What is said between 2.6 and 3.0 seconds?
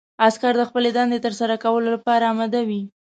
وي.